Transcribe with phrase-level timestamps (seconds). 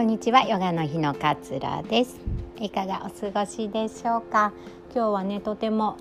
[0.00, 0.44] こんにちは。
[0.44, 2.18] ヨガの日のかつらです。
[2.58, 4.54] いかがお過ごしでしょうか？
[4.94, 5.98] 今日はねとても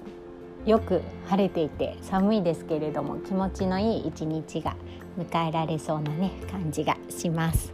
[0.66, 4.78] よく晴れていて寒いですけれども気持ちのいい一日が
[5.18, 7.74] 迎えられそうなね感じがします、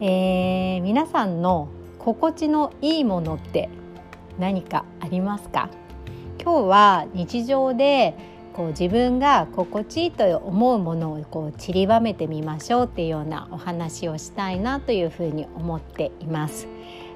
[0.00, 3.68] えー、皆さんの心地のいいものって
[4.38, 5.68] 何かありますか？
[6.40, 8.14] 今日は日常で
[8.58, 16.66] こう自分が心地いいと思うものをこう散りばめてみましょうっていうようなお話をしたいなというふうに思っています。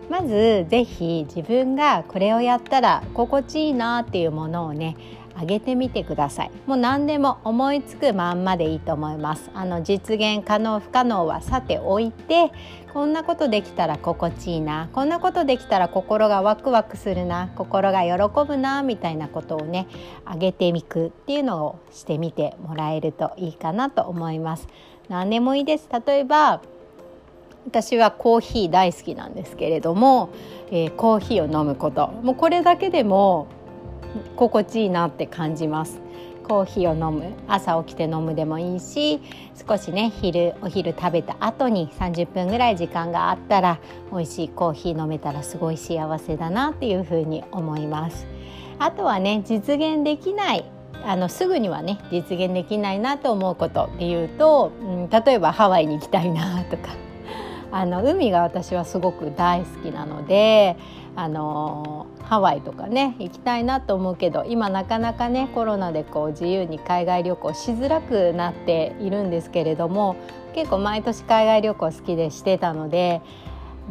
[0.09, 4.97] まずぜひ自分がこれをやったら心地いいなっていうものをね
[5.39, 6.51] 上げてみてください。
[6.67, 9.51] もう何でも思いつくまんまでいいと思います。
[9.55, 12.51] あの実現可能不可能はさておいて
[12.93, 14.89] こんなことできたら心地いいな。
[14.93, 17.51] こんなことできたら心がワクワクするな。
[17.57, 19.87] 心が喜ぶなみたいなことをね
[20.31, 24.69] 上げてみくっていうのをしてみてもらえるといいかなと思います。
[25.09, 25.89] 何でもいいです。
[26.07, 26.61] 例えば
[27.67, 30.31] 私はコーヒー大好きなんですけれども、
[30.71, 32.09] えー、コーヒーを飲むこと。
[32.23, 33.47] もうこれだけでも
[34.37, 36.01] 心地いいなって感じます。
[36.43, 39.21] コーヒーを飲む朝起きて飲むでもいいし
[39.67, 43.79] 少しね昼お昼食べた後に30分ぐらい時間があったら
[44.11, 48.27] 美味しいコーヒー飲めたらすごい幸せだなっていうふうに思います。
[48.79, 50.65] あとはね実現できない
[51.05, 56.91] あのすぐにはね実現できないなと思うことでいうと、うん、例えばハワイに行きたいなとか。
[57.75, 60.77] あの海が私はすごく大好きなので
[61.15, 70.17] あのハワイとかね行きたいなと思うけど今なかなかねコロナでこう自由に海外旅行しづらくなっているんですけれども
[70.55, 73.21] 結構毎年海外旅行好きでしてたので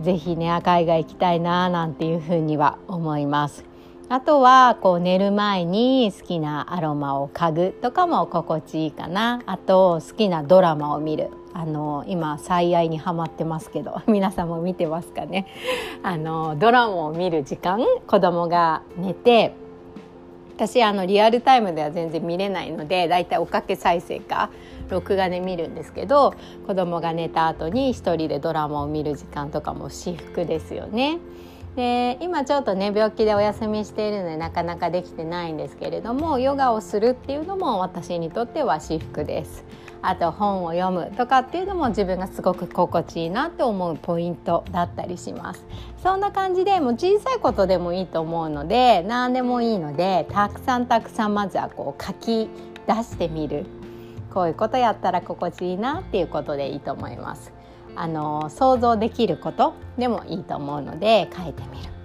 [0.01, 3.65] 是非ね海外行きたいななんていうふうには思います。
[4.09, 15.47] あとはこう寝る前に好きなアロマを嗅ぐとかも心地いいかなあと好きなドラマを見るあの今最愛にはまってますけど 皆さんも見てますかね？
[16.03, 19.53] あのドラマを見る時間子供が寝て
[20.55, 24.49] 私あのリアルタイムでは全然見れないのでだいたいおかけ再生か
[24.89, 26.33] 録画で見るんですけど
[26.67, 31.19] 子供が寝た後に一人でドラマを見る時間とかも至福ですよね。
[31.75, 39.63] で今ちょっとね病気でお休みしているのでなかなかできてないんですけれどもヨガをするっていうのも私にとっては至福です。
[40.03, 45.65] あと本を読むとかっていうのも自分がすごく心地いいなって思うポイントだったりします。
[46.01, 52.49] そんな感じでもう小さいことでもいいと思うので何でもいいのでたくさんたくさんまずはこう書き
[52.87, 53.65] 出してみる。
[54.33, 57.51] こういうことやったら心地いいなっていうことでいいと思います。
[57.95, 62.00] あの想像できることでもいいと思うので書いてみる。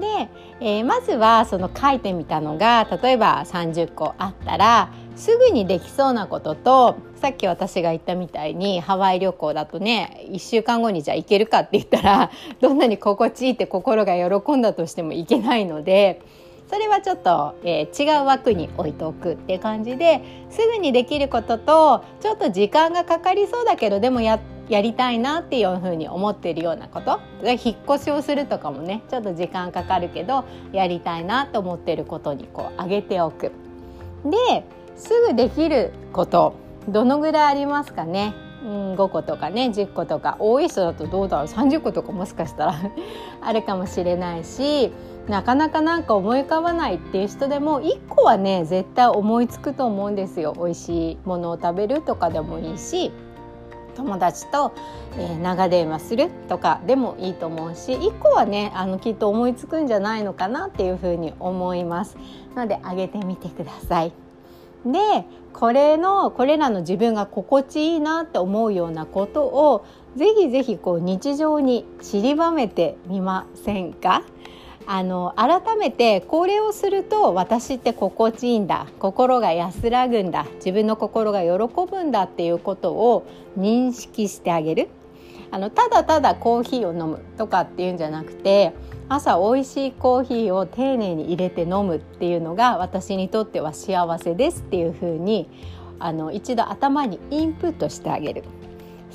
[0.00, 0.28] で、
[0.60, 12.30] えー、まずはその書いてみたのが例えば30個あったらすぐにできそうなこととさっき私が言ったみたいにハワイ旅行だとね1週間後にじゃあ行けるかって言ったら
[12.60, 16.22] どんなに心地いいって心が喜んだとしても行けないので
[16.70, 27.20] それはちょっと、えー、違う枠に置いておくって感じですぐにできることとちょっと時間がかかりそうだけどでもやってやりたいなっていうふうに思ってるようなこと。
[27.42, 33.50] 引っ越しをするとかもねちょっと時間かかるけどやりたいなと思ってることにこう上げておく。
[34.24, 34.64] で
[34.96, 36.54] すぐできること
[36.88, 38.32] どのぐらいありますかね？
[38.62, 40.36] うん、5個とかね10個とか。
[40.38, 42.74] 多い人だとどうだろう？30個とかもしかしたら
[43.42, 44.92] あるかもしれないし
[45.28, 50.52] なかなかなんか思い浮かばないっていう人でも1個はね絶対思いつくと思うんですよ。
[50.56, 53.10] 美味しいものを食べるとかでもいいし。
[53.90, 54.72] 友達と、
[55.16, 62.16] えー、長電話するとかでもいいと思うし1個はねあのきっと思いつくんじゃないのかなっていうふうに思います
[62.54, 64.12] のであげてみてください。
[64.86, 64.98] で
[65.52, 69.84] これのこれらの自分が心地いいなって思うようなことを
[70.16, 74.22] ぜひぜひこう日常に散りばめてみませんか？
[74.92, 81.48] あの改めてこれをすると私って心地いいんだ心が安らぐんだ自分の心が喜
[81.88, 83.24] ぶんだっていうことを
[83.56, 84.88] 認識してあげる。
[85.52, 88.72] あのただただコーヒーを飲むとかっていうんじゃなくて
[89.08, 95.48] 朝美味しいコーヒーを丁寧に入れて飲むっていうのが私にとっては幸せですっていうふうに
[96.00, 98.42] あの一度頭にインプットしてあげる。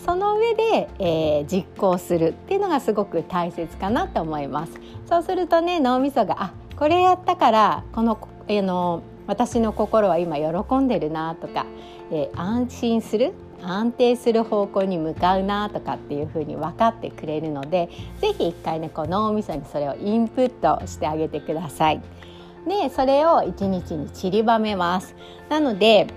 [0.05, 4.73] その上で、えー、実行するっていうのがすごく大切かなと思います
[5.09, 11.65] そうするとね脳みそがあこれやったからこの、えー、の私の心は今喜んでるなとか、
[12.11, 17.89] えー、安心する安定する方向に向かうなとかっていうふうに分かってくれるので
[18.21, 22.01] 是非一回ねこう脳みそにそれをインプットしてあげてください。
[22.67, 25.15] でそれを1日に散りばめます。
[25.49, 26.07] なので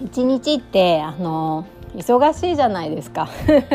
[0.00, 3.28] 1日ってあの忙しいじゃないですか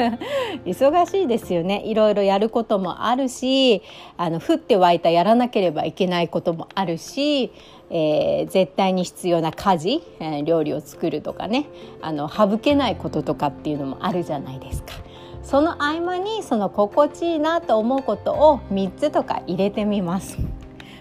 [0.65, 3.81] 忙しいですよねいろいろやることもあるし
[4.17, 7.51] あの降って湧いたやらなければいけないこともあるし、
[7.89, 11.65] えー、絶対に必要な家事、えー、料理を作るとかね
[12.01, 14.93] あの省けないこととかっていうのもあるじゃないですか。
[15.41, 20.37] その合間にその心地いいなと思うことを3つとか入れてみます。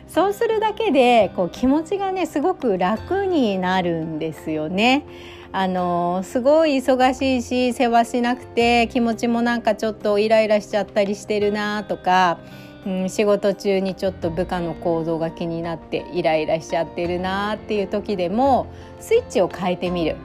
[0.06, 5.04] そうするだけでこう気持ちがねすごく楽になるんですよね。
[5.50, 12.38] あのすごい忙しいし世話しなくて気持ちもなんかちょっとイライラしちゃったりしてるなとか、
[12.84, 18.66] うん、仕事中にちょっと部下の行動が気になってイライラしちゃってるなっていう時でも
[19.00, 20.16] スイッチを変えてみる。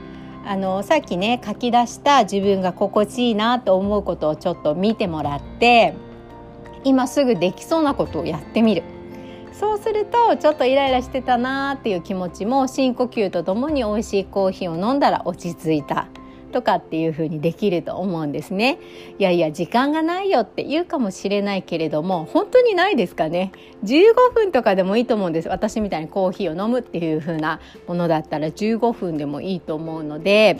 [0.45, 5.93] あのさっきね書き出した自分が心地いいなと思うことをちょっと見てもらって
[6.83, 8.83] 今すぐできそうなことをやってみる。
[9.63, 16.09] そうするとちょっとイライラしてたなーっていう気持ちも深呼吸とともに美味しいコーヒーを飲んだら落ち着いた
[16.51, 18.77] とかっていう風にできると思うんですね。
[19.19, 23.53] いやいや時間がないよって言うかもしれないけれども本当にないですかね。
[23.85, 25.47] 15分とかでもいいと思うんです。
[25.47, 30.57] 私みたいにコーヒーを飲むっていう風なものだったら15分でもいいと思うので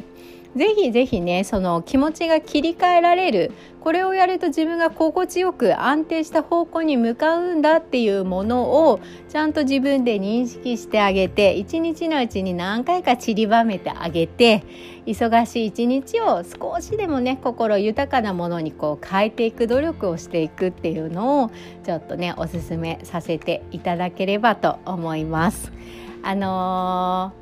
[0.56, 3.52] ぜひぜひねその気持ちが切り替えられる
[3.82, 14.64] これをやると自分が心地よく安定した方向に向かうんだっていうものをちゃんと自分で認識してあげて一日のうちに何回か散りばめてあげて
[15.06, 21.52] 忙しい一日を少しでもね心豊かなものにこう変えていく努力をしていくっていうのを
[21.84, 25.74] ちょっとねおすすめさせていただければと思います。
[26.22, 27.34] あの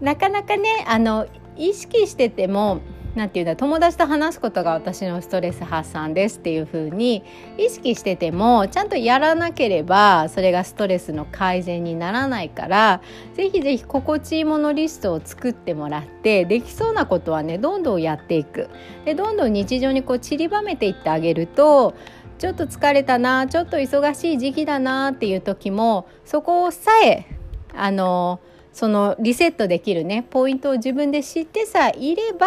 [0.00, 1.26] ー、なかなかねあの
[1.68, 2.80] 意識してても
[3.14, 7.24] 何て言うんだ友達と話すことが私のストレス発散ですっていう風に
[7.58, 13.02] 意識しててもちゃんとやらなければそれがストレスの改善にならないから
[13.34, 18.68] 是非是非心地いいものリストを作ってもらってできそうなことはねどんどんやっていく。
[19.04, 21.94] でどんどん日常にこう散りばめていってあげると
[22.38, 27.26] ちょっと疲れたなちょっと忙しい時期だなっていう時もそこをさえ
[27.74, 28.40] あの
[28.72, 32.46] そのリセットできるねポイントを自分で知ってさえいれば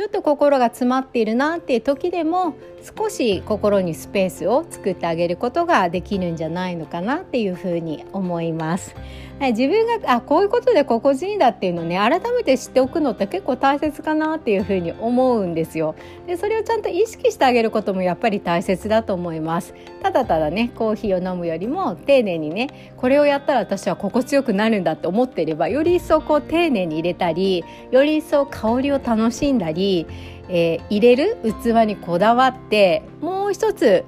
[0.00, 2.54] ちょっと心が詰まっているなっていう時でも
[2.96, 8.94] 少し心にスペースを作ってあげることができるんじゃないのかなっていうふうに思います。
[9.40, 15.94] 自分があこういうことで心地いいんだっていうのをね改めて知っておくのって結構大切かなっていうふうに思うんですよ。
[16.26, 19.74] でそれをちゃんと意識してあげることもやっぱり大切だと思います。
[20.02, 29.89] ただただねコーヒーを飲むよりも丁寧にねこれをやったら私は心地よくなるんだって思っていればより一層こう丁寧に入れたりより一層香りを楽しんだり、
[30.48, 34.04] えー、入れる器にこだわってもう一つ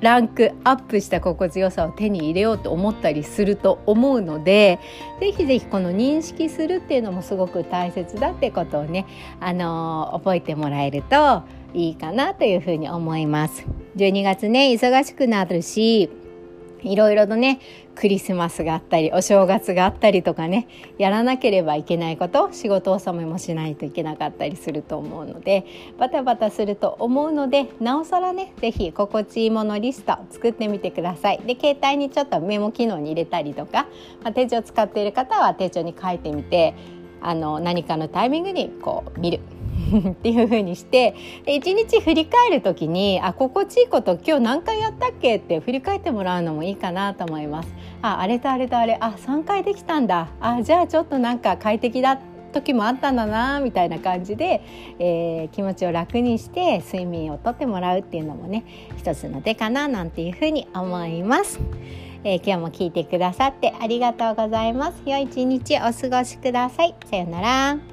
[0.00, 4.80] ランクアップした心地よさを手に入れようと思ったりすると思うので
[5.20, 9.06] ぜひぜひこの認識するっていうのもすごく大切だってことをね、
[9.40, 13.64] あのー、覚えてもらえるといいかなというふうに思います。
[13.96, 16.10] 12月ね忙しくなるし
[16.84, 17.60] いろいろとね
[17.94, 20.66] クリスマスがあったりお正月があったりとかね
[20.98, 25.64] やらなければいけないこと仕事納めもしないといけなかったりすると思うので
[25.98, 31.38] バタバタすると思うのでなおさらね是非心地いいものリスト作ってみてください。
[31.38, 33.86] で携帯にちょっとメモ機能に入れたりとか、
[34.22, 36.74] まあ、手帳使っている方は手帳に書いてみて
[37.20, 39.40] あの何かのタイミングにこう見る
[40.10, 41.14] っていう風にして
[41.46, 47.68] 一日振り返る時にあ心地いいこと今日何回やったっけって振り返ってもらうのもいいかなと思います。
[48.02, 52.18] ああれとあれとあれあ3回できたんだあじゃあちょっとなんか快適だ
[52.52, 54.62] 時もあったんだなみたいな感じで、
[54.98, 58.64] えー、気持ちを楽にして睡眠をとってもらうっていうのもね
[58.96, 61.58] 一つの手かななんていうふうに思います。
[62.24, 65.02] えー、今日も聞いてくださってありがとうございます。
[65.04, 66.94] 良い一日お過ごしください。
[67.10, 67.91] さようなら。